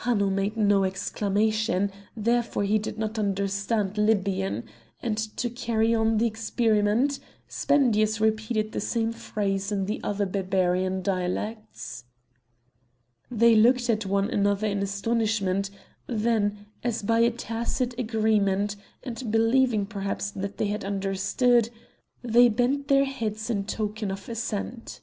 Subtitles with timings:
[0.00, 4.64] Hanno made no exclamation, therefore he did not understand Libyan;
[5.02, 7.18] and, to carry on the experiment,
[7.48, 12.04] Spendius repeated the same phrase in the other Barbarian dialects.
[13.30, 15.70] They looked at one another in astonishment;
[16.06, 21.70] then, as by a tacit agreement, and believing perhaps that they had understood,
[22.20, 25.00] they bent their heads in token of assent.